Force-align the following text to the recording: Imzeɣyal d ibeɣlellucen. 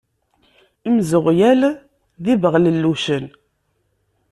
Imzeɣyal 0.87 1.61
d 2.23 2.25
ibeɣlellucen. 2.33 3.25